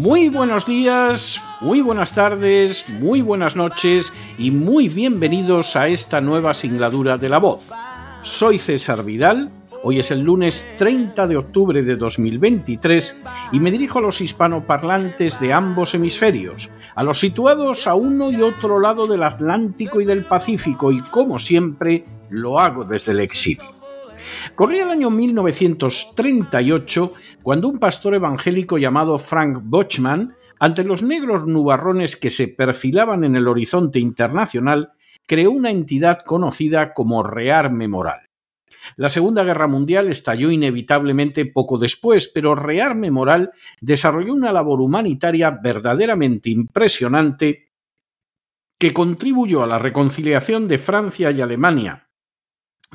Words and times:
Muy 0.00 0.30
buenos 0.30 0.64
días, 0.64 1.42
muy 1.60 1.82
buenas 1.82 2.14
tardes, 2.14 2.88
muy 2.88 3.20
buenas 3.20 3.54
noches 3.54 4.14
y 4.38 4.50
muy 4.50 4.88
bienvenidos 4.88 5.76
a 5.76 5.88
esta 5.88 6.22
nueva 6.22 6.54
singladura 6.54 7.18
de 7.18 7.28
La 7.28 7.36
Voz. 7.36 7.70
Soy 8.22 8.56
César 8.56 9.04
Vidal, 9.04 9.50
hoy 9.82 9.98
es 9.98 10.10
el 10.10 10.20
lunes 10.20 10.72
30 10.78 11.26
de 11.26 11.36
octubre 11.36 11.82
de 11.82 11.96
2023 11.96 13.22
y 13.52 13.60
me 13.60 13.70
dirijo 13.70 13.98
a 13.98 14.02
los 14.02 14.22
hispanoparlantes 14.22 15.38
de 15.38 15.52
ambos 15.52 15.94
hemisferios, 15.94 16.70
a 16.94 17.02
los 17.02 17.18
situados 17.20 17.86
a 17.86 17.94
uno 17.94 18.30
y 18.30 18.40
otro 18.40 18.80
lado 18.80 19.06
del 19.06 19.22
Atlántico 19.22 20.00
y 20.00 20.06
del 20.06 20.24
Pacífico 20.24 20.92
y 20.92 21.02
como 21.02 21.38
siempre 21.38 22.06
lo 22.30 22.58
hago 22.58 22.84
desde 22.84 23.12
el 23.12 23.20
exilio. 23.20 23.79
Corría 24.54 24.84
el 24.84 24.90
año 24.90 25.10
1938 25.10 27.12
cuando 27.42 27.68
un 27.68 27.78
pastor 27.78 28.14
evangélico 28.14 28.78
llamado 28.78 29.18
Frank 29.18 29.60
Bochman, 29.62 30.36
ante 30.58 30.84
los 30.84 31.02
negros 31.02 31.46
nubarrones 31.46 32.16
que 32.16 32.30
se 32.30 32.48
perfilaban 32.48 33.24
en 33.24 33.36
el 33.36 33.48
horizonte 33.48 33.98
internacional, 33.98 34.92
creó 35.26 35.50
una 35.50 35.70
entidad 35.70 36.20
conocida 36.24 36.92
como 36.92 37.22
Rearme 37.22 37.88
Moral. 37.88 38.20
La 38.96 39.08
Segunda 39.08 39.44
Guerra 39.44 39.68
Mundial 39.68 40.08
estalló 40.08 40.50
inevitablemente 40.50 41.46
poco 41.46 41.78
después, 41.78 42.28
pero 42.28 42.54
Rearme 42.54 43.10
Moral 43.10 43.52
desarrolló 43.80 44.34
una 44.34 44.52
labor 44.52 44.80
humanitaria 44.80 45.50
verdaderamente 45.50 46.50
impresionante 46.50 47.70
que 48.78 48.92
contribuyó 48.92 49.62
a 49.62 49.66
la 49.66 49.78
reconciliación 49.78 50.66
de 50.66 50.78
Francia 50.78 51.30
y 51.30 51.40
Alemania 51.40 52.09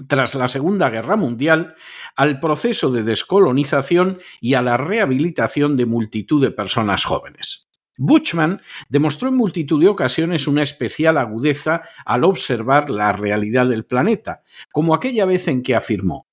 tras 0.07 0.35
la 0.35 0.47
Segunda 0.47 0.89
Guerra 0.89 1.15
Mundial, 1.15 1.75
al 2.15 2.39
proceso 2.39 2.91
de 2.91 3.03
descolonización 3.03 4.19
y 4.41 4.53
a 4.55 4.61
la 4.61 4.77
rehabilitación 4.77 5.77
de 5.77 5.85
multitud 5.85 6.41
de 6.41 6.51
personas 6.51 7.03
jóvenes. 7.05 7.69
Buchman 7.97 8.61
demostró 8.89 9.29
en 9.29 9.37
multitud 9.37 9.81
de 9.81 9.87
ocasiones 9.87 10.47
una 10.47 10.63
especial 10.63 11.17
agudeza 11.17 11.83
al 12.05 12.25
observar 12.25 12.89
la 12.89 13.13
realidad 13.13 13.67
del 13.67 13.85
planeta, 13.85 14.43
como 14.71 14.93
aquella 14.93 15.25
vez 15.25 15.47
en 15.47 15.61
que 15.61 15.75
afirmó 15.75 16.27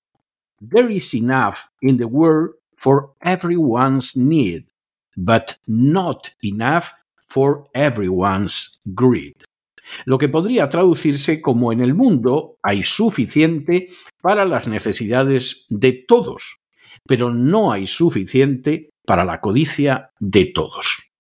There 0.70 0.92
is 0.92 1.14
enough 1.14 1.70
in 1.80 1.98
the 1.98 2.04
world 2.04 2.54
for 2.74 3.14
everyone's 3.20 4.16
need, 4.16 4.64
but 5.16 5.58
not 5.66 6.30
enough 6.42 6.94
for 7.16 7.68
everyone's 7.74 8.80
greed 8.84 9.44
lo 10.04 10.18
que 10.18 10.28
podría 10.28 10.68
traducirse 10.68 11.40
como 11.40 11.72
en 11.72 11.80
el 11.80 11.94
mundo 11.94 12.56
hay 12.62 12.84
suficiente 12.84 13.88
para 14.20 14.44
las 14.44 14.68
necesidades 14.68 15.66
de 15.68 15.92
todos, 15.92 16.58
pero 17.06 17.30
no 17.30 17.72
hay 17.72 17.86
suficiente 17.86 18.90
para 19.04 19.24
la 19.24 19.40
codicia 19.40 20.10
de 20.20 20.46
todos. 20.46 21.12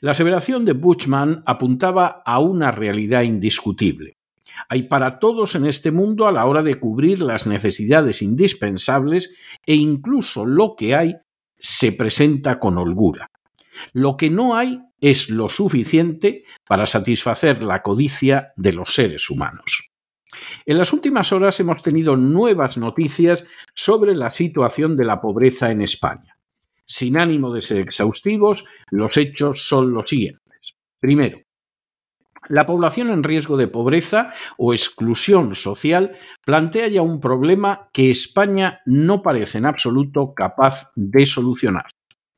La 0.00 0.12
aseveración 0.12 0.64
de 0.64 0.72
Buchman 0.72 1.42
apuntaba 1.46 2.22
a 2.24 2.38
una 2.40 2.70
realidad 2.70 3.22
indiscutible. 3.22 4.16
Hay 4.68 4.84
para 4.84 5.18
todos 5.18 5.54
en 5.54 5.66
este 5.66 5.90
mundo 5.90 6.26
a 6.26 6.32
la 6.32 6.44
hora 6.44 6.62
de 6.62 6.74
cubrir 6.74 7.22
las 7.22 7.46
necesidades 7.46 8.22
indispensables 8.22 9.34
e 9.64 9.74
incluso 9.74 10.44
lo 10.44 10.74
que 10.76 10.94
hay 10.94 11.16
se 11.58 11.92
presenta 11.92 12.58
con 12.58 12.76
holgura. 12.76 13.31
Lo 13.92 14.16
que 14.16 14.30
no 14.30 14.56
hay 14.56 14.80
es 15.00 15.30
lo 15.30 15.48
suficiente 15.48 16.44
para 16.66 16.86
satisfacer 16.86 17.62
la 17.62 17.82
codicia 17.82 18.52
de 18.56 18.72
los 18.72 18.94
seres 18.94 19.30
humanos. 19.30 19.90
En 20.64 20.78
las 20.78 20.92
últimas 20.92 21.32
horas 21.32 21.58
hemos 21.60 21.82
tenido 21.82 22.16
nuevas 22.16 22.78
noticias 22.78 23.44
sobre 23.74 24.14
la 24.14 24.32
situación 24.32 24.96
de 24.96 25.04
la 25.04 25.20
pobreza 25.20 25.70
en 25.70 25.82
España. 25.82 26.36
Sin 26.84 27.18
ánimo 27.18 27.52
de 27.52 27.62
ser 27.62 27.78
exhaustivos, 27.78 28.64
los 28.90 29.16
hechos 29.16 29.66
son 29.66 29.92
los 29.92 30.08
siguientes. 30.08 30.76
Primero, 30.98 31.38
la 32.48 32.66
población 32.66 33.10
en 33.10 33.22
riesgo 33.22 33.56
de 33.56 33.68
pobreza 33.68 34.32
o 34.58 34.72
exclusión 34.72 35.54
social 35.54 36.12
plantea 36.44 36.88
ya 36.88 37.02
un 37.02 37.20
problema 37.20 37.88
que 37.92 38.10
España 38.10 38.80
no 38.84 39.22
parece 39.22 39.58
en 39.58 39.66
absoluto 39.66 40.34
capaz 40.34 40.90
de 40.96 41.24
solucionar. 41.24 41.86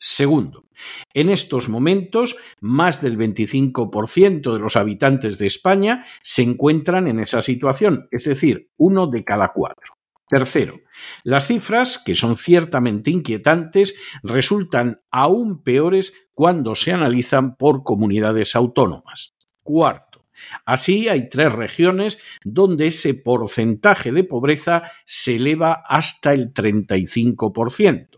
Segundo, 0.07 0.67
en 1.15 1.31
estos 1.31 1.71
momentos, 1.71 2.37
más 2.61 3.01
del 3.01 3.17
25% 3.17 4.53
de 4.53 4.59
los 4.59 4.77
habitantes 4.77 5.39
de 5.39 5.47
España 5.47 6.05
se 6.21 6.43
encuentran 6.43 7.09
en 7.09 7.21
esa 7.21 7.41
situación, 7.41 8.07
es 8.11 8.25
decir, 8.25 8.69
uno 8.77 9.07
de 9.07 9.25
cada 9.25 9.49
cuatro. 9.55 9.95
Tercero, 10.29 10.79
las 11.23 11.47
cifras, 11.47 11.97
que 11.97 12.15
son 12.15 12.37
ciertamente 12.37 13.11
inquietantes, 13.11 13.95
resultan 14.23 14.99
aún 15.11 15.63
peores 15.63 16.13
cuando 16.35 16.75
se 16.75 16.93
analizan 16.93 17.57
por 17.57 17.83
comunidades 17.83 18.55
autónomas. 18.55 19.35
Cuarto, 19.63 20.27
así 20.67 21.09
hay 21.09 21.31
tres 21.31 21.51
regiones 21.51 22.19
donde 22.45 22.89
ese 22.89 23.15
porcentaje 23.15 24.13
de 24.13 24.25
pobreza 24.25 24.83
se 25.07 25.37
eleva 25.37 25.83
hasta 25.89 26.35
el 26.35 26.53
35%. 26.53 28.14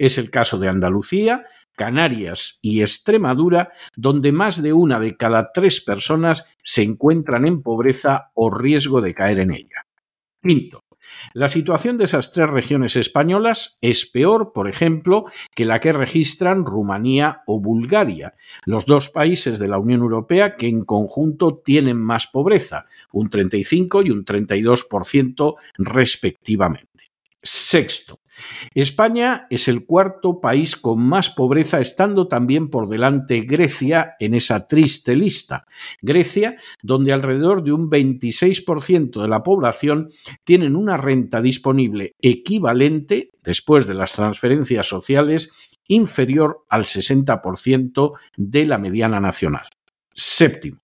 Es 0.00 0.16
el 0.16 0.30
caso 0.30 0.58
de 0.58 0.66
Andalucía, 0.66 1.44
Canarias 1.76 2.58
y 2.62 2.80
Extremadura, 2.80 3.72
donde 3.94 4.32
más 4.32 4.62
de 4.62 4.72
una 4.72 4.98
de 4.98 5.18
cada 5.18 5.52
tres 5.52 5.82
personas 5.82 6.48
se 6.62 6.82
encuentran 6.82 7.46
en 7.46 7.62
pobreza 7.62 8.30
o 8.32 8.50
riesgo 8.50 9.02
de 9.02 9.12
caer 9.12 9.40
en 9.40 9.52
ella. 9.52 9.84
Quinto, 10.42 10.84
la 11.34 11.48
situación 11.48 11.98
de 11.98 12.04
esas 12.04 12.32
tres 12.32 12.48
regiones 12.48 12.96
españolas 12.96 13.76
es 13.82 14.06
peor, 14.06 14.52
por 14.54 14.70
ejemplo, 14.70 15.26
que 15.54 15.66
la 15.66 15.80
que 15.80 15.92
registran 15.92 16.64
Rumanía 16.64 17.42
o 17.46 17.60
Bulgaria, 17.60 18.32
los 18.64 18.86
dos 18.86 19.10
países 19.10 19.58
de 19.58 19.68
la 19.68 19.76
Unión 19.76 20.00
Europea 20.00 20.56
que 20.56 20.66
en 20.66 20.86
conjunto 20.86 21.60
tienen 21.62 21.98
más 21.98 22.26
pobreza, 22.26 22.86
un 23.12 23.28
35 23.28 24.00
y 24.00 24.10
un 24.10 24.24
32% 24.24 25.56
respectivamente. 25.76 27.10
Sexto, 27.42 28.19
España 28.74 29.46
es 29.50 29.68
el 29.68 29.84
cuarto 29.86 30.40
país 30.40 30.76
con 30.76 31.00
más 31.00 31.30
pobreza, 31.30 31.80
estando 31.80 32.28
también 32.28 32.68
por 32.68 32.88
delante 32.88 33.40
Grecia 33.40 34.14
en 34.18 34.34
esa 34.34 34.66
triste 34.66 35.14
lista. 35.14 35.66
Grecia, 36.00 36.56
donde 36.82 37.12
alrededor 37.12 37.62
de 37.62 37.72
un 37.72 37.90
26% 37.90 39.22
de 39.22 39.28
la 39.28 39.42
población 39.42 40.10
tienen 40.44 40.76
una 40.76 40.96
renta 40.96 41.40
disponible 41.40 42.14
equivalente, 42.20 43.30
después 43.42 43.86
de 43.86 43.94
las 43.94 44.12
transferencias 44.12 44.86
sociales, 44.86 45.78
inferior 45.86 46.64
al 46.68 46.84
60% 46.84 48.12
de 48.36 48.66
la 48.66 48.78
mediana 48.78 49.20
nacional. 49.20 49.66
Séptimo. 50.12 50.80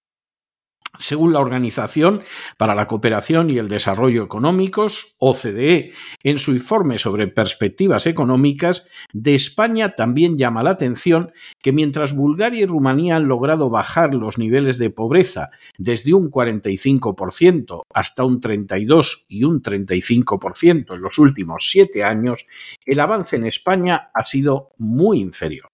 Según 0.99 1.33
la 1.33 1.41
Organización 1.41 2.23
para 2.57 2.75
la 2.75 2.87
Cooperación 2.87 3.51
y 3.51 3.59
el 3.59 3.69
Desarrollo 3.69 4.23
Económicos, 4.23 5.17
OCDE, 5.19 5.93
en 6.23 6.39
su 6.39 6.53
informe 6.53 6.99
sobre 6.99 7.29
perspectivas 7.29 8.07
económicas, 8.07 8.89
de 9.13 9.35
España 9.35 9.95
también 9.95 10.39
llama 10.39 10.63
la 10.63 10.71
atención 10.71 11.33
que 11.63 11.73
mientras 11.73 12.15
Bulgaria 12.15 12.63
y 12.63 12.67
Rumanía 12.67 13.17
han 13.17 13.29
logrado 13.29 13.71
bajar 13.71 14.15
los 14.15 14.39
niveles 14.39 14.79
de 14.79 14.91
pobreza 14.91 15.51
desde 15.79 16.15
un 16.15 16.31
45% 16.31 17.83
hasta 17.93 18.25
un 18.25 18.41
32 18.41 19.27
y 19.29 19.45
un 19.45 19.63
35% 19.63 20.95
en 20.95 21.01
los 21.01 21.19
últimos 21.19 21.69
siete 21.71 22.05
años, 22.05 22.47
el 22.85 23.01
avance 23.01 23.37
en 23.37 23.47
España 23.47 24.11
ha 24.13 24.25
sido 24.25 24.71
muy 24.79 25.21
inferior. 25.21 25.69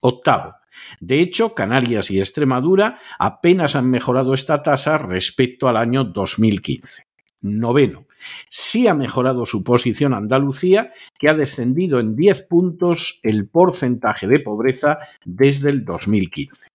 Octavo, 0.00 0.54
De 1.00 1.20
hecho, 1.20 1.54
Canarias 1.54 2.10
y 2.10 2.18
Extremadura 2.18 2.98
apenas 3.18 3.76
han 3.76 3.90
mejorado 3.90 4.34
esta 4.34 4.62
tasa 4.62 4.98
respecto 4.98 5.68
al 5.68 5.76
año 5.76 6.04
2015. 6.04 7.04
Noveno. 7.42 8.06
Sí 8.48 8.88
ha 8.88 8.94
mejorado 8.94 9.46
su 9.46 9.62
posición 9.62 10.12
Andalucía, 10.12 10.92
que 11.18 11.28
ha 11.28 11.34
descendido 11.34 12.00
en 12.00 12.16
10 12.16 12.42
puntos 12.44 13.20
el 13.22 13.48
porcentaje 13.48 14.26
de 14.26 14.40
pobreza 14.40 14.98
desde 15.24 15.70
el 15.70 15.84
2015. 15.84 16.68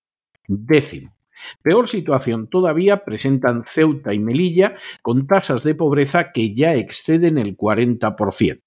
Décimo. 0.47 1.13
Peor 1.61 1.89
situación 1.89 2.47
todavía 2.47 3.03
presentan 3.03 3.63
Ceuta 3.65 4.13
y 4.13 4.19
Melilla 4.19 4.75
con 5.01 5.27
tasas 5.27 5.63
de 5.63 5.75
pobreza 5.75 6.31
que 6.31 6.53
ya 6.53 6.75
exceden 6.75 7.37
el 7.37 7.57
40%. 7.57 8.61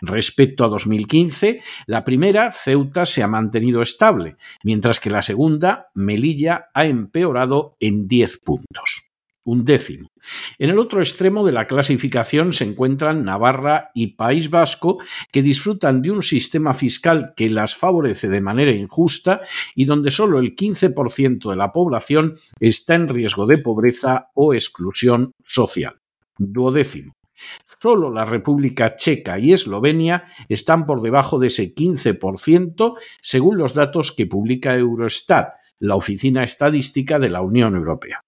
Respecto 0.00 0.64
a 0.64 0.68
2015, 0.68 1.60
la 1.86 2.04
primera, 2.04 2.52
Ceuta, 2.52 3.06
se 3.06 3.22
ha 3.22 3.28
mantenido 3.28 3.82
estable, 3.82 4.36
mientras 4.62 5.00
que 5.00 5.10
la 5.10 5.22
segunda, 5.22 5.88
Melilla, 5.94 6.66
ha 6.74 6.86
empeorado 6.86 7.76
en 7.80 8.06
10 8.06 8.40
puntos 8.40 9.06
un 9.46 9.64
décimo. 9.64 10.10
En 10.58 10.70
el 10.70 10.78
otro 10.78 11.00
extremo 11.00 11.46
de 11.46 11.52
la 11.52 11.66
clasificación 11.66 12.52
se 12.52 12.64
encuentran 12.64 13.24
Navarra 13.24 13.90
y 13.94 14.08
País 14.08 14.50
Vasco, 14.50 14.98
que 15.32 15.40
disfrutan 15.40 16.02
de 16.02 16.10
un 16.10 16.22
sistema 16.22 16.74
fiscal 16.74 17.32
que 17.36 17.48
las 17.48 17.74
favorece 17.74 18.28
de 18.28 18.40
manera 18.40 18.72
injusta 18.72 19.40
y 19.74 19.84
donde 19.84 20.10
solo 20.10 20.40
el 20.40 20.54
15% 20.54 21.48
de 21.48 21.56
la 21.56 21.72
población 21.72 22.38
está 22.58 22.96
en 22.96 23.08
riesgo 23.08 23.46
de 23.46 23.58
pobreza 23.58 24.30
o 24.34 24.52
exclusión 24.52 25.32
social. 25.44 26.00
Duodécimo. 26.38 27.15
Solo 27.64 28.10
la 28.10 28.24
República 28.24 28.96
Checa 28.96 29.38
y 29.38 29.52
Eslovenia 29.52 30.24
están 30.48 30.86
por 30.86 31.02
debajo 31.02 31.38
de 31.38 31.48
ese 31.48 31.74
15%, 31.74 32.94
según 33.20 33.58
los 33.58 33.74
datos 33.74 34.12
que 34.12 34.26
publica 34.26 34.74
Eurostat, 34.74 35.54
la 35.78 35.96
Oficina 35.96 36.42
Estadística 36.42 37.18
de 37.18 37.30
la 37.30 37.42
Unión 37.42 37.76
Europea. 37.76 38.22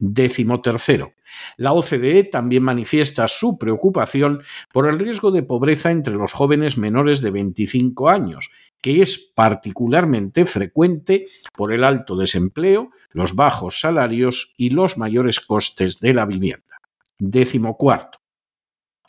Décimo 0.00 0.60
tercero. 0.60 1.12
La 1.56 1.72
OCDE 1.72 2.24
también 2.24 2.62
manifiesta 2.62 3.28
su 3.28 3.58
preocupación 3.58 4.42
por 4.72 4.88
el 4.88 4.98
riesgo 4.98 5.30
de 5.30 5.42
pobreza 5.42 5.90
entre 5.90 6.14
los 6.14 6.32
jóvenes 6.32 6.76
menores 6.76 7.20
de 7.20 7.30
25 7.30 8.08
años, 8.08 8.50
que 8.80 9.02
es 9.02 9.18
particularmente 9.18 10.46
frecuente 10.46 11.26
por 11.54 11.72
el 11.72 11.84
alto 11.84 12.16
desempleo, 12.16 12.90
los 13.10 13.34
bajos 13.34 13.80
salarios 13.80 14.52
y 14.56 14.70
los 14.70 14.98
mayores 14.98 15.40
costes 15.40 16.00
de 16.00 16.12
la 16.12 16.26
vivienda. 16.26 16.80
Décimo 17.18 17.76
cuarto. 17.76 18.23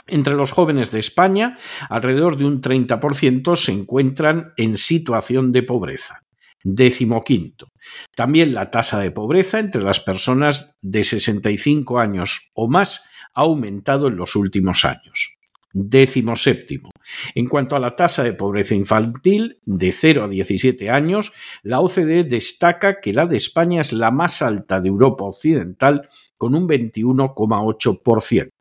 Entre 0.07 0.35
los 0.35 0.51
jóvenes 0.51 0.91
de 0.91 0.99
España, 0.99 1.57
alrededor 1.89 2.37
de 2.37 2.45
un 2.45 2.61
30% 2.61 3.55
se 3.55 3.71
encuentran 3.71 4.53
en 4.57 4.77
situación 4.77 5.51
de 5.51 5.63
pobreza. 5.63 6.23
Décimo 6.63 7.23
quinto. 7.23 7.71
También 8.15 8.53
la 8.53 8.71
tasa 8.71 8.99
de 8.99 9.11
pobreza 9.11 9.59
entre 9.59 9.81
las 9.81 9.99
personas 9.99 10.77
de 10.81 11.03
65 11.03 11.99
años 11.99 12.49
o 12.53 12.67
más 12.67 13.03
ha 13.33 13.41
aumentado 13.41 14.07
en 14.07 14.15
los 14.15 14.35
últimos 14.35 14.85
años. 14.85 15.37
Décimo 15.77 16.37
séptimo. 16.37 16.89
En 17.35 17.47
cuanto 17.47 17.75
a 17.75 17.79
la 17.79 17.97
tasa 17.97 18.23
de 18.23 18.33
pobreza 18.33 18.73
infantil 18.75 19.59
de 19.65 19.91
0 19.91 20.23
a 20.23 20.27
17 20.29 20.89
años, 20.89 21.33
la 21.63 21.81
OCDE 21.81 22.23
destaca 22.23 23.01
que 23.01 23.11
la 23.11 23.25
de 23.25 23.35
España 23.35 23.81
es 23.81 23.91
la 23.91 24.09
más 24.09 24.41
alta 24.41 24.79
de 24.79 24.87
Europa 24.87 25.25
Occidental 25.25 26.07
con 26.37 26.55
un 26.55 26.67
21,8%. 26.67 28.51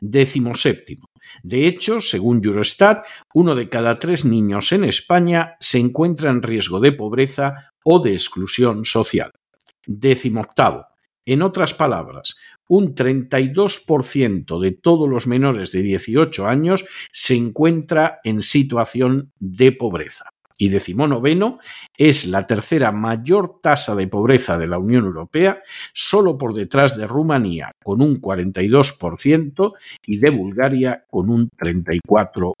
Décimo 0.00 0.54
séptimo. 0.54 1.10
De 1.42 1.66
hecho, 1.66 2.00
según 2.00 2.40
Eurostat, 2.44 3.04
uno 3.34 3.54
de 3.54 3.68
cada 3.68 3.98
tres 3.98 4.24
niños 4.24 4.72
en 4.72 4.84
España 4.84 5.56
se 5.60 5.78
encuentra 5.78 6.30
en 6.30 6.42
riesgo 6.42 6.80
de 6.80 6.92
pobreza 6.92 7.72
o 7.84 8.00
de 8.00 8.12
exclusión 8.12 8.84
social. 8.84 9.32
Décimo 9.86 10.40
octavo. 10.40 10.86
En 11.26 11.42
otras 11.42 11.74
palabras, 11.74 12.36
un 12.68 12.94
32% 12.94 14.60
de 14.60 14.70
todos 14.72 15.08
los 15.08 15.26
menores 15.26 15.72
de 15.72 15.82
18 15.82 16.46
años 16.46 16.84
se 17.12 17.34
encuentra 17.34 18.20
en 18.24 18.40
situación 18.40 19.32
de 19.38 19.72
pobreza 19.72 20.30
y 20.58 20.68
decimonoveno, 20.68 21.60
es 21.96 22.26
la 22.26 22.46
tercera 22.46 22.92
mayor 22.92 23.60
tasa 23.62 23.94
de 23.94 24.08
pobreza 24.08 24.58
de 24.58 24.66
la 24.66 24.78
Unión 24.78 25.04
Europea, 25.06 25.62
solo 25.94 26.36
por 26.36 26.52
detrás 26.52 26.96
de 26.96 27.06
Rumanía 27.06 27.72
con 27.82 28.02
un 28.02 28.20
42% 28.20 29.72
y 30.04 30.18
de 30.18 30.30
Bulgaria 30.30 31.04
con 31.08 31.30
un 31.30 31.48
34%. 31.50 32.54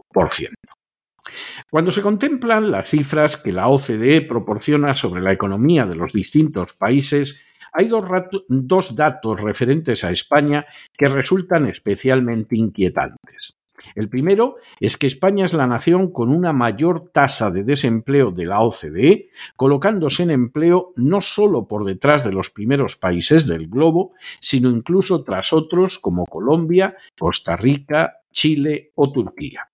Cuando 1.70 1.90
se 1.90 2.00
contemplan 2.00 2.70
las 2.70 2.88
cifras 2.88 3.36
que 3.36 3.52
la 3.52 3.68
OCDE 3.68 4.22
proporciona 4.22 4.96
sobre 4.96 5.20
la 5.20 5.32
economía 5.32 5.84
de 5.84 5.96
los 5.96 6.12
distintos 6.12 6.72
países, 6.72 7.42
hay 7.72 7.88
dos, 7.88 8.08
dos, 8.48 8.96
datos 8.96 9.40
referentes 9.40 10.04
a 10.04 10.10
España 10.10 10.64
que 10.96 11.08
resultan 11.08 11.66
especialmente 11.66 12.56
inquietantes. 12.56 13.57
El 13.94 14.08
primero 14.08 14.56
es 14.80 14.96
que 14.96 15.06
España 15.06 15.44
es 15.44 15.54
la 15.54 15.66
nación 15.66 16.12
con 16.12 16.30
una 16.30 16.52
mayor 16.52 17.10
tasa 17.12 17.50
de 17.50 17.64
desempleo 17.64 18.30
de 18.30 18.46
la 18.46 18.60
OCDE, 18.60 19.30
colocándose 19.56 20.22
en 20.22 20.30
empleo 20.30 20.92
no 20.96 21.20
solo 21.20 21.66
por 21.66 21.84
detrás 21.84 22.24
de 22.24 22.32
los 22.32 22.50
primeros 22.50 22.96
países 22.96 23.46
del 23.46 23.68
globo, 23.68 24.12
sino 24.40 24.70
incluso 24.70 25.24
tras 25.24 25.52
otros 25.52 25.98
como 25.98 26.26
Colombia, 26.26 26.96
Costa 27.18 27.56
Rica, 27.56 28.18
Chile 28.32 28.92
o 28.94 29.10
Turquía. 29.10 29.68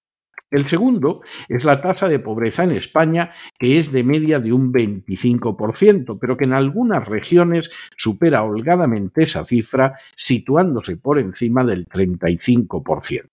El 0.54 0.68
segundo 0.68 1.22
es 1.48 1.64
la 1.64 1.80
tasa 1.80 2.06
de 2.06 2.20
pobreza 2.20 2.62
en 2.62 2.70
España, 2.70 3.32
que 3.58 3.76
es 3.76 3.90
de 3.90 4.04
media 4.04 4.38
de 4.38 4.52
un 4.52 4.72
25%, 4.72 6.16
pero 6.20 6.36
que 6.36 6.44
en 6.44 6.52
algunas 6.52 7.08
regiones 7.08 7.72
supera 7.96 8.44
holgadamente 8.44 9.24
esa 9.24 9.44
cifra, 9.44 9.98
situándose 10.14 10.96
por 10.96 11.18
encima 11.18 11.64
del 11.64 11.88
35%. 11.88 13.30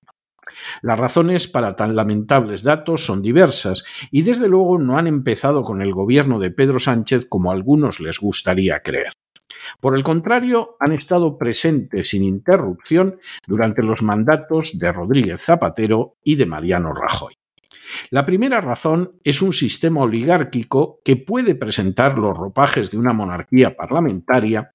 Las 0.81 1.00
razones 1.00 1.48
para 1.48 1.75
tan 1.75 1.95
lamentables 1.95 2.63
datos 2.63 3.06
son 3.06 3.21
diversas 3.21 3.83
y 4.12 4.21
desde 4.24 4.48
luego 4.48 4.77
no 4.77 4.98
han 4.98 5.07
empezado 5.07 5.63
con 5.63 5.81
el 5.81 5.94
gobierno 5.94 6.39
de 6.39 6.51
Pedro 6.51 6.80
Sánchez 6.80 7.25
como 7.27 7.51
a 7.51 7.53
algunos 7.53 8.00
les 8.00 8.19
gustaría 8.19 8.81
creer. 8.81 9.13
Por 9.80 9.95
el 9.95 10.03
contrario, 10.03 10.75
han 10.80 10.92
estado 10.92 11.38
presentes 11.38 12.09
sin 12.09 12.24
interrupción 12.24 13.19
durante 13.48 13.83
los 13.83 14.01
mandatos 14.01 14.77
de 14.80 14.92
Rodríguez 14.92 15.42
Zapatero 15.42 16.18
y 16.24 16.36
de 16.36 16.45
Mariano 16.45 16.94
Rajoy. 16.94 17.36
La 18.09 18.25
primera 18.25 18.62
razón 18.62 19.19
es 19.24 19.42
un 19.42 19.53
sistema 19.53 20.01
oligárquico 20.01 21.00
que 21.03 21.18
puede 21.18 21.56
presentar 21.56 22.18
los 22.18 22.38
ropajes 22.38 22.92
de 22.92 22.98
una 22.98 23.13
monarquía 23.13 23.75
parlamentaria 23.75 24.74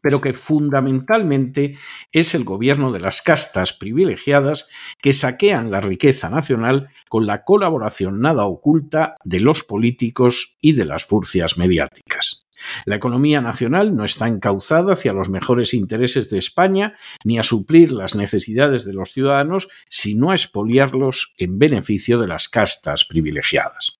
pero 0.00 0.20
que 0.20 0.32
fundamentalmente 0.32 1.76
es 2.12 2.34
el 2.34 2.44
gobierno 2.44 2.92
de 2.92 3.00
las 3.00 3.22
castas 3.22 3.72
privilegiadas 3.72 4.68
que 5.00 5.12
saquean 5.12 5.70
la 5.70 5.80
riqueza 5.80 6.30
nacional 6.30 6.88
con 7.08 7.26
la 7.26 7.44
colaboración 7.44 8.20
nada 8.20 8.44
oculta 8.44 9.16
de 9.24 9.40
los 9.40 9.64
políticos 9.64 10.56
y 10.60 10.72
de 10.72 10.84
las 10.84 11.04
furcias 11.04 11.58
mediáticas. 11.58 12.46
La 12.84 12.96
economía 12.96 13.40
nacional 13.40 13.96
no 13.96 14.04
está 14.04 14.28
encauzada 14.28 14.92
hacia 14.92 15.12
los 15.12 15.28
mejores 15.28 15.74
intereses 15.74 16.30
de 16.30 16.38
España 16.38 16.94
ni 17.24 17.38
a 17.38 17.42
suplir 17.42 17.92
las 17.92 18.14
necesidades 18.14 18.84
de 18.84 18.92
los 18.92 19.12
ciudadanos, 19.12 19.68
sino 19.88 20.30
a 20.30 20.34
expoliarlos 20.34 21.34
en 21.38 21.58
beneficio 21.58 22.18
de 22.18 22.28
las 22.28 22.48
castas 22.48 23.04
privilegiadas. 23.04 23.99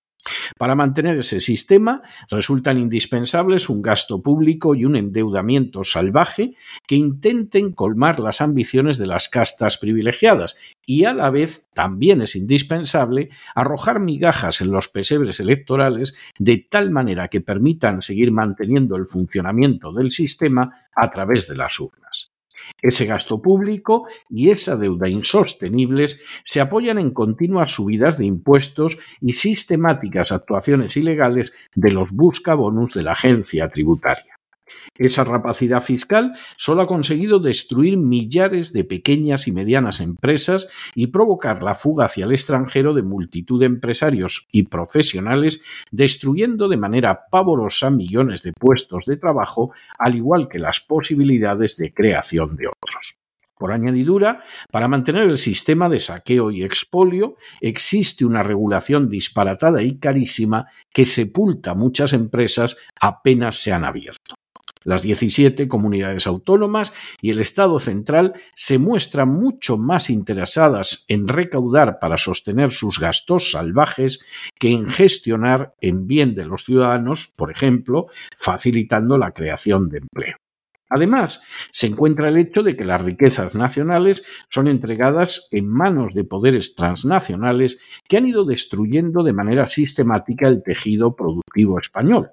Para 0.59 0.75
mantener 0.75 1.17
ese 1.17 1.41
sistema 1.41 2.03
resultan 2.29 2.79
indispensables 2.79 3.69
un 3.69 3.83
gasto 3.83 4.23
público 4.23 4.75
y 4.75 4.85
un 4.85 4.97
endeudamiento 4.97 5.85
salvaje 5.85 6.55
que 6.87 6.97
intenten 6.97 7.73
colmar 7.73 8.21
las 8.21 8.41
ambiciones 8.41 8.99
de 8.99 9.07
las 9.07 9.29
castas 9.29 9.79
privilegiadas 9.79 10.57
y 10.85 11.05
a 11.05 11.15
la 11.15 11.31
vez 11.31 11.69
también 11.73 12.21
es 12.21 12.37
indispensable 12.37 13.31
arrojar 13.55 14.01
migajas 14.01 14.61
en 14.61 14.71
los 14.71 14.89
pesebres 14.89 15.41
electorales 15.41 16.15
de 16.39 16.67
tal 16.71 16.91
manera 16.91 17.29
que 17.29 17.41
permitan 17.41 18.03
seguir 18.03 18.33
manteniendo 18.33 18.97
el 18.97 19.07
funcionamiento 19.07 19.93
del 19.93 20.11
sistema 20.11 20.87
a 20.95 21.11
través 21.11 21.47
de 21.49 21.57
las 21.57 21.79
urnas. 21.81 22.33
Ese 22.83 23.07
gasto 23.07 23.43
público 23.43 24.07
y 24.29 24.51
esa 24.51 24.77
deuda 24.77 25.09
insostenibles 25.09 26.23
se 26.45 26.61
apoyan 26.61 26.99
en 26.99 27.11
continuas 27.11 27.73
subidas 27.73 28.19
de 28.19 28.27
impuestos 28.27 28.99
y 29.21 29.35
sistemáticas 29.35 30.33
actuaciones 30.33 30.97
ilegales 30.97 31.53
de 31.75 31.91
los 31.93 32.11
buscabonus 32.11 32.95
de 32.95 33.03
la 33.03 33.13
agencia 33.13 33.69
tributaria. 33.69 34.40
Esa 34.97 35.25
rapacidad 35.25 35.83
fiscal 35.83 36.35
solo 36.57 36.83
ha 36.83 36.87
conseguido 36.87 37.39
destruir 37.39 37.97
millares 37.97 38.73
de 38.73 38.85
pequeñas 38.85 39.49
y 39.49 39.53
medianas 39.53 40.01
empresas 40.01 40.69
y 40.95 41.09
provocar 41.09 41.63
la 41.63 41.75
fuga 41.75 42.07
hacia 42.07 42.25
el 42.25 42.33
extranjero 42.33 42.95
de 42.95 43.03
multitud 43.03 43.61
de 43.61 43.67
empresarios 43.67 44.47
y 44.53 44.65
profesionales, 44.65 45.63
destruyendo 45.91 46.69
de 46.69 46.77
manera 46.77 47.21
pavorosa 47.31 47.91
millones 47.91 48.43
de 48.43 48.53
puestos 48.53 49.07
de 49.07 49.17
trabajo, 49.17 49.73
al 49.99 50.17
igual 50.17 50.49
que 50.49 50.59
las 50.59 50.81
posibilidades 50.81 51.77
de 51.77 51.93
creación 51.93 52.57
de 52.57 52.69
otros. 52.69 53.21
Por 53.61 53.73
añadidura, 53.73 54.43
para 54.73 54.89
mantener 54.89 55.25
el 55.25 55.37
sistema 55.37 55.91
de 55.91 56.01
saqueo 56.01 56.51
y 56.51 56.65
expolio, 56.65 57.37
existe 57.61 58.25
una 58.25 58.43
regulación 58.43 59.11
disparatada 59.11 59.83
y 59.83 59.99
carísima 59.99 60.69
que 60.95 61.05
sepulta 61.05 61.75
muchas 61.75 62.15
empresas 62.15 62.79
apenas 62.99 63.57
se 63.57 63.73
han 63.73 63.85
abierto. 63.85 64.40
Las 64.83 65.03
17 65.03 65.69
comunidades 65.69 66.27
autónomas 66.27 66.95
y 67.21 67.31
el 67.31 67.39
Estado 67.39 67.79
central 67.81 68.33
se 68.55 68.79
muestran 68.79 69.29
mucho 69.29 69.77
más 69.77 70.09
interesadas 70.09 71.05
en 71.09 71.29
recaudar 71.29 71.99
para 72.01 72.17
sostener 72.17 72.71
sus 72.71 72.99
gastos 72.99 73.51
salvajes 73.51 74.25
que 74.59 74.71
en 74.71 74.89
gestionar 74.89 75.75
en 75.83 76.07
bien 76.07 76.35
de 76.35 76.47
los 76.47 76.65
ciudadanos, 76.65 77.31
por 77.37 77.51
ejemplo, 77.51 78.07
facilitando 78.35 79.19
la 79.19 79.33
creación 79.33 79.91
de 79.91 79.99
empleo. 79.99 80.37
Además, 80.89 81.43
se 81.71 81.87
encuentra 81.87 82.29
el 82.29 82.39
hecho 82.39 82.63
de 82.63 82.75
que 82.75 82.85
las 82.85 83.03
riquezas 83.03 83.55
nacionales 83.55 84.25
son 84.49 84.67
entregadas 84.67 85.47
en 85.53 85.69
manos 85.69 86.15
de 86.15 86.25
poderes 86.25 86.75
transnacionales 86.75 87.79
que 88.09 88.17
han 88.17 88.27
ido 88.27 88.45
destruyendo 88.45 89.23
de 89.23 89.33
manera 89.35 89.69
sistemática 89.69 90.49
el 90.49 90.63
tejido 90.65 91.15
productivo 91.15 91.79
español 91.79 92.31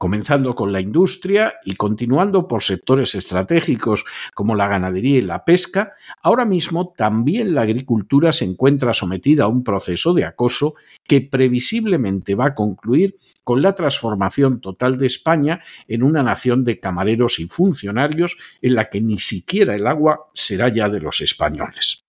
comenzando 0.00 0.54
con 0.54 0.72
la 0.72 0.80
industria 0.80 1.56
y 1.62 1.74
continuando 1.74 2.48
por 2.48 2.62
sectores 2.62 3.14
estratégicos 3.14 4.06
como 4.32 4.54
la 4.54 4.66
ganadería 4.66 5.18
y 5.18 5.20
la 5.20 5.44
pesca, 5.44 5.92
ahora 6.22 6.46
mismo 6.46 6.94
también 6.96 7.54
la 7.54 7.60
agricultura 7.60 8.32
se 8.32 8.46
encuentra 8.46 8.94
sometida 8.94 9.44
a 9.44 9.48
un 9.48 9.62
proceso 9.62 10.14
de 10.14 10.24
acoso 10.24 10.72
que 11.06 11.20
previsiblemente 11.20 12.34
va 12.34 12.46
a 12.46 12.54
concluir 12.54 13.18
con 13.44 13.60
la 13.60 13.74
transformación 13.74 14.62
total 14.62 14.96
de 14.96 15.06
España 15.06 15.60
en 15.86 16.02
una 16.02 16.22
nación 16.22 16.64
de 16.64 16.80
camareros 16.80 17.38
y 17.38 17.46
funcionarios 17.46 18.38
en 18.62 18.76
la 18.76 18.88
que 18.88 19.02
ni 19.02 19.18
siquiera 19.18 19.74
el 19.74 19.86
agua 19.86 20.30
será 20.32 20.70
ya 20.70 20.88
de 20.88 21.00
los 21.00 21.20
españoles. 21.20 22.06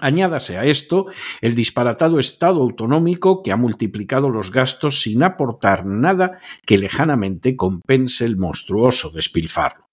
Añádase 0.00 0.58
a 0.58 0.64
esto 0.64 1.06
el 1.40 1.54
disparatado 1.54 2.18
Estado 2.18 2.60
autonómico 2.60 3.42
que 3.42 3.52
ha 3.52 3.56
multiplicado 3.56 4.30
los 4.30 4.50
gastos 4.50 5.02
sin 5.02 5.22
aportar 5.22 5.86
nada 5.86 6.38
que 6.66 6.78
lejanamente 6.78 7.56
compense 7.56 8.24
el 8.24 8.36
monstruoso 8.36 9.10
despilfarro. 9.10 9.88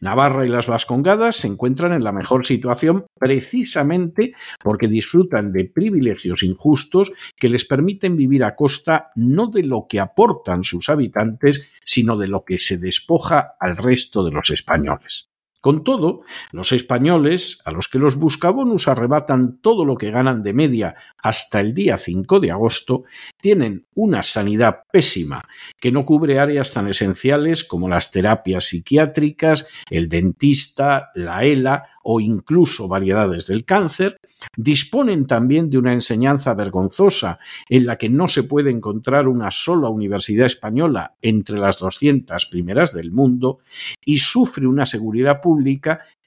Navarra 0.00 0.46
y 0.46 0.48
las 0.48 0.66
Vascongadas 0.66 1.36
se 1.36 1.48
encuentran 1.48 1.92
en 1.92 2.04
la 2.04 2.12
mejor 2.12 2.46
situación 2.46 3.06
precisamente 3.18 4.34
porque 4.62 4.88
disfrutan 4.88 5.52
de 5.52 5.64
privilegios 5.64 6.42
injustos 6.42 7.12
que 7.36 7.48
les 7.48 7.64
permiten 7.64 8.16
vivir 8.16 8.44
a 8.44 8.54
costa 8.54 9.10
no 9.16 9.48
de 9.48 9.64
lo 9.64 9.86
que 9.88 10.00
aportan 10.00 10.64
sus 10.64 10.88
habitantes, 10.88 11.72
sino 11.82 12.16
de 12.16 12.28
lo 12.28 12.44
que 12.44 12.58
se 12.58 12.78
despoja 12.78 13.56
al 13.58 13.76
resto 13.76 14.24
de 14.24 14.32
los 14.32 14.50
españoles. 14.50 15.33
Con 15.64 15.82
todo, 15.82 16.20
los 16.52 16.72
españoles, 16.72 17.62
a 17.64 17.72
los 17.72 17.88
que 17.88 17.98
los 17.98 18.16
buscabonus 18.16 18.86
arrebatan 18.86 19.62
todo 19.62 19.86
lo 19.86 19.96
que 19.96 20.10
ganan 20.10 20.42
de 20.42 20.52
media 20.52 20.94
hasta 21.16 21.58
el 21.58 21.72
día 21.72 21.96
5 21.96 22.38
de 22.38 22.50
agosto, 22.50 23.04
tienen 23.40 23.86
una 23.94 24.22
sanidad 24.22 24.80
pésima 24.92 25.42
que 25.80 25.90
no 25.90 26.04
cubre 26.04 26.38
áreas 26.38 26.70
tan 26.70 26.86
esenciales 26.88 27.64
como 27.64 27.88
las 27.88 28.10
terapias 28.10 28.66
psiquiátricas, 28.66 29.66
el 29.88 30.10
dentista, 30.10 31.10
la 31.14 31.46
ELA 31.46 31.84
o 32.02 32.20
incluso 32.20 32.86
variedades 32.86 33.46
del 33.46 33.64
cáncer, 33.64 34.18
disponen 34.56 35.26
también 35.26 35.70
de 35.70 35.78
una 35.78 35.94
enseñanza 35.94 36.52
vergonzosa 36.52 37.38
en 37.70 37.86
la 37.86 37.96
que 37.96 38.10
no 38.10 38.28
se 38.28 38.42
puede 38.42 38.70
encontrar 38.70 39.26
una 39.26 39.50
sola 39.50 39.88
universidad 39.88 40.44
española 40.44 41.14
entre 41.22 41.56
las 41.56 41.78
200 41.78 42.44
primeras 42.46 42.92
del 42.92 43.10
mundo 43.10 43.60
y 44.04 44.18
sufre 44.18 44.66
una 44.66 44.84
seguridad 44.84 45.40
pública 45.40 45.53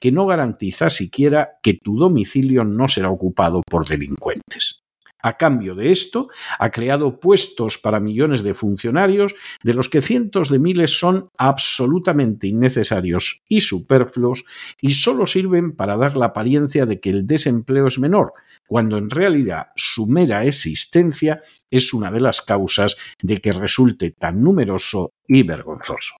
que 0.00 0.12
no 0.12 0.26
garantiza 0.26 0.90
siquiera 0.90 1.58
que 1.62 1.74
tu 1.74 1.98
domicilio 1.98 2.64
no 2.64 2.88
será 2.88 3.10
ocupado 3.10 3.62
por 3.68 3.86
delincuentes. 3.86 4.82
A 5.20 5.36
cambio 5.36 5.74
de 5.74 5.90
esto, 5.90 6.28
ha 6.58 6.70
creado 6.70 7.18
puestos 7.18 7.78
para 7.78 7.98
millones 7.98 8.44
de 8.44 8.54
funcionarios, 8.54 9.34
de 9.64 9.74
los 9.74 9.88
que 9.88 10.00
cientos 10.00 10.48
de 10.48 10.60
miles 10.60 10.96
son 10.96 11.28
absolutamente 11.38 12.46
innecesarios 12.46 13.40
y 13.48 13.62
superfluos 13.62 14.44
y 14.80 14.94
solo 14.94 15.26
sirven 15.26 15.74
para 15.74 15.96
dar 15.96 16.16
la 16.16 16.26
apariencia 16.26 16.86
de 16.86 17.00
que 17.00 17.10
el 17.10 17.26
desempleo 17.26 17.88
es 17.88 17.98
menor, 17.98 18.32
cuando 18.68 18.96
en 18.96 19.10
realidad 19.10 19.68
su 19.74 20.06
mera 20.06 20.44
existencia 20.44 21.42
es 21.68 21.92
una 21.92 22.12
de 22.12 22.20
las 22.20 22.40
causas 22.40 22.96
de 23.20 23.38
que 23.38 23.52
resulte 23.52 24.12
tan 24.12 24.40
numeroso 24.40 25.10
y 25.26 25.42
vergonzoso. 25.42 26.14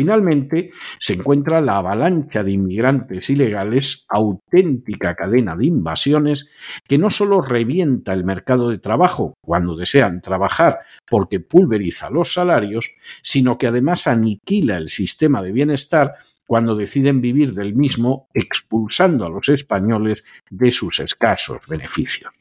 Finalmente, 0.00 0.70
se 0.98 1.12
encuentra 1.12 1.60
la 1.60 1.76
avalancha 1.76 2.42
de 2.42 2.52
inmigrantes 2.52 3.28
ilegales, 3.28 4.06
auténtica 4.08 5.14
cadena 5.14 5.54
de 5.56 5.66
invasiones, 5.66 6.50
que 6.88 6.96
no 6.96 7.10
solo 7.10 7.42
revienta 7.42 8.14
el 8.14 8.24
mercado 8.24 8.70
de 8.70 8.78
trabajo 8.78 9.34
cuando 9.44 9.76
desean 9.76 10.22
trabajar 10.22 10.78
porque 11.06 11.40
pulveriza 11.40 12.08
los 12.08 12.32
salarios, 12.32 12.92
sino 13.20 13.58
que 13.58 13.66
además 13.66 14.06
aniquila 14.06 14.78
el 14.78 14.88
sistema 14.88 15.42
de 15.42 15.52
bienestar 15.52 16.14
cuando 16.46 16.76
deciden 16.76 17.20
vivir 17.20 17.52
del 17.52 17.74
mismo, 17.74 18.30
expulsando 18.32 19.26
a 19.26 19.28
los 19.28 19.50
españoles 19.50 20.24
de 20.48 20.72
sus 20.72 20.98
escasos 21.00 21.60
beneficios. 21.68 22.32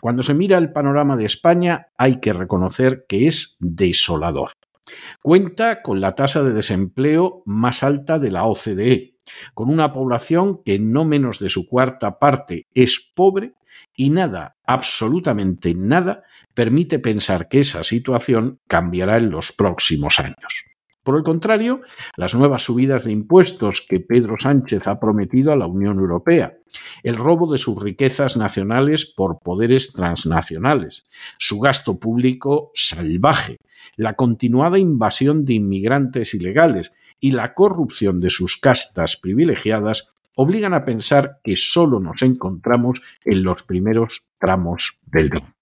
Cuando 0.00 0.22
se 0.22 0.32
mira 0.32 0.58
el 0.58 0.70
panorama 0.70 1.16
de 1.16 1.24
España, 1.24 1.88
hay 1.98 2.20
que 2.20 2.32
reconocer 2.32 3.04
que 3.08 3.26
es 3.26 3.56
desolador. 3.58 4.52
Cuenta 5.22 5.82
con 5.82 6.00
la 6.00 6.14
tasa 6.14 6.42
de 6.42 6.52
desempleo 6.52 7.42
más 7.46 7.82
alta 7.82 8.18
de 8.18 8.30
la 8.30 8.44
OCDE, 8.44 9.16
con 9.54 9.70
una 9.70 9.92
población 9.92 10.62
que 10.64 10.78
no 10.78 11.04
menos 11.04 11.38
de 11.38 11.48
su 11.48 11.66
cuarta 11.66 12.18
parte 12.18 12.66
es 12.74 13.00
pobre 13.14 13.54
y 13.96 14.10
nada, 14.10 14.56
absolutamente 14.64 15.74
nada, 15.74 16.22
permite 16.54 16.98
pensar 16.98 17.48
que 17.48 17.60
esa 17.60 17.82
situación 17.82 18.60
cambiará 18.66 19.16
en 19.16 19.30
los 19.30 19.52
próximos 19.52 20.20
años. 20.20 20.73
Por 21.04 21.18
el 21.18 21.22
contrario, 21.22 21.82
las 22.16 22.34
nuevas 22.34 22.62
subidas 22.62 23.04
de 23.04 23.12
impuestos 23.12 23.86
que 23.86 24.00
Pedro 24.00 24.36
Sánchez 24.38 24.88
ha 24.88 24.98
prometido 24.98 25.52
a 25.52 25.56
la 25.56 25.66
Unión 25.66 25.98
Europea, 25.98 26.56
el 27.02 27.16
robo 27.16 27.52
de 27.52 27.58
sus 27.58 27.80
riquezas 27.80 28.38
nacionales 28.38 29.04
por 29.04 29.38
poderes 29.40 29.92
transnacionales, 29.92 31.06
su 31.38 31.60
gasto 31.60 32.00
público 32.00 32.70
salvaje, 32.74 33.58
la 33.96 34.14
continuada 34.14 34.78
invasión 34.78 35.44
de 35.44 35.54
inmigrantes 35.54 36.32
ilegales 36.32 36.94
y 37.20 37.32
la 37.32 37.52
corrupción 37.52 38.18
de 38.20 38.30
sus 38.30 38.56
castas 38.56 39.18
privilegiadas 39.18 40.14
obligan 40.36 40.72
a 40.72 40.86
pensar 40.86 41.38
que 41.44 41.56
solo 41.58 42.00
nos 42.00 42.22
encontramos 42.22 43.02
en 43.26 43.42
los 43.42 43.62
primeros 43.62 44.32
tramos 44.38 44.98
del 45.06 45.28
dron. 45.28 45.54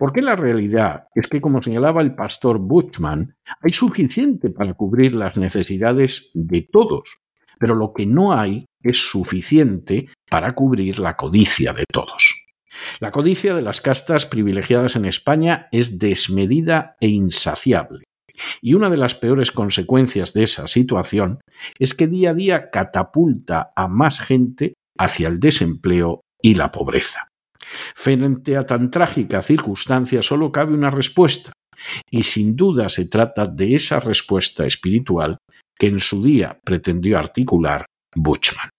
Porque 0.00 0.22
la 0.22 0.34
realidad 0.34 1.08
es 1.14 1.26
que, 1.26 1.42
como 1.42 1.60
señalaba 1.60 2.00
el 2.00 2.14
pastor 2.14 2.58
Buchman, 2.58 3.36
hay 3.60 3.74
suficiente 3.74 4.48
para 4.48 4.72
cubrir 4.72 5.14
las 5.14 5.36
necesidades 5.36 6.30
de 6.32 6.62
todos, 6.62 7.18
pero 7.58 7.74
lo 7.74 7.92
que 7.92 8.06
no 8.06 8.32
hay 8.32 8.64
es 8.82 8.96
suficiente 8.96 10.08
para 10.30 10.54
cubrir 10.54 10.98
la 11.00 11.18
codicia 11.18 11.74
de 11.74 11.84
todos. 11.92 12.34
La 12.98 13.10
codicia 13.10 13.54
de 13.54 13.60
las 13.60 13.82
castas 13.82 14.24
privilegiadas 14.24 14.96
en 14.96 15.04
España 15.04 15.68
es 15.70 15.98
desmedida 15.98 16.96
e 16.98 17.08
insaciable. 17.08 18.04
Y 18.62 18.72
una 18.72 18.88
de 18.88 18.96
las 18.96 19.14
peores 19.14 19.52
consecuencias 19.52 20.32
de 20.32 20.44
esa 20.44 20.66
situación 20.66 21.40
es 21.78 21.92
que 21.92 22.06
día 22.06 22.30
a 22.30 22.34
día 22.34 22.70
catapulta 22.70 23.74
a 23.76 23.86
más 23.86 24.18
gente 24.18 24.72
hacia 24.96 25.28
el 25.28 25.40
desempleo 25.40 26.22
y 26.40 26.54
la 26.54 26.70
pobreza. 26.70 27.29
Frente 27.94 28.56
a 28.56 28.64
tan 28.64 28.90
trágica 28.90 29.42
circunstancia 29.42 30.22
solo 30.22 30.50
cabe 30.50 30.74
una 30.74 30.90
respuesta, 30.90 31.52
y 32.10 32.22
sin 32.22 32.56
duda 32.56 32.88
se 32.88 33.06
trata 33.06 33.46
de 33.46 33.74
esa 33.74 34.00
respuesta 34.00 34.66
espiritual 34.66 35.38
que 35.78 35.88
en 35.88 36.00
su 36.00 36.22
día 36.22 36.58
pretendió 36.64 37.18
articular 37.18 37.86
Buchman. 38.14 38.70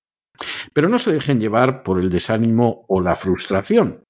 Pero 0.73 0.89
no 0.89 1.00
se 1.00 1.13
dejen 1.13 1.39
llevar 1.39 1.83
por 1.83 2.00
el 2.00 2.09
desánimo 2.09 2.85
o 2.88 3.01
la 3.01 3.15
frustración. 3.15 4.03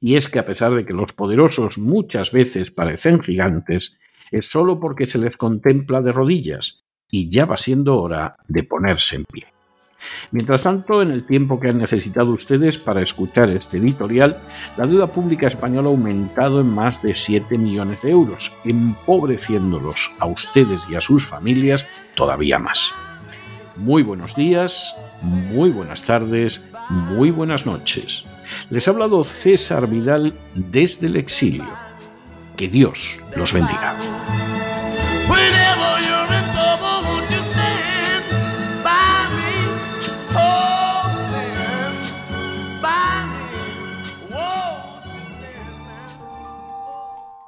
Y 0.00 0.16
es 0.16 0.28
que 0.28 0.38
a 0.38 0.46
pesar 0.46 0.72
de 0.74 0.86
que 0.86 0.92
los 0.92 1.12
poderosos 1.12 1.78
muchas 1.78 2.30
veces 2.32 2.70
parecen 2.70 3.20
gigantes, 3.20 3.98
es 4.30 4.46
solo 4.46 4.78
porque 4.78 5.06
se 5.08 5.18
les 5.18 5.36
contempla 5.36 6.00
de 6.02 6.12
rodillas, 6.12 6.82
y 7.10 7.28
ya 7.30 7.46
va 7.46 7.56
siendo 7.56 7.96
hora 7.96 8.36
de 8.46 8.62
ponerse 8.62 9.16
en 9.16 9.24
pie. 9.24 9.57
Mientras 10.30 10.62
tanto, 10.62 11.02
en 11.02 11.10
el 11.10 11.24
tiempo 11.24 11.58
que 11.58 11.68
han 11.68 11.78
necesitado 11.78 12.32
ustedes 12.32 12.78
para 12.78 13.02
escuchar 13.02 13.50
este 13.50 13.78
editorial, 13.78 14.38
la 14.76 14.86
deuda 14.86 15.06
pública 15.08 15.46
española 15.48 15.88
ha 15.88 15.92
aumentado 15.92 16.60
en 16.60 16.68
más 16.68 17.02
de 17.02 17.14
7 17.14 17.58
millones 17.58 18.02
de 18.02 18.10
euros, 18.10 18.52
empobreciéndolos 18.64 20.10
a 20.18 20.26
ustedes 20.26 20.86
y 20.90 20.94
a 20.94 21.00
sus 21.00 21.26
familias 21.26 21.86
todavía 22.14 22.58
más. 22.58 22.92
Muy 23.76 24.02
buenos 24.02 24.34
días, 24.34 24.96
muy 25.22 25.70
buenas 25.70 26.02
tardes, 26.02 26.64
muy 26.90 27.30
buenas 27.30 27.64
noches. 27.64 28.24
Les 28.70 28.88
ha 28.88 28.90
hablado 28.90 29.22
César 29.24 29.88
Vidal 29.88 30.34
desde 30.54 31.06
el 31.06 31.16
exilio. 31.16 31.68
Que 32.56 32.68
Dios 32.68 33.18
los 33.36 33.52
bendiga. 33.52 33.94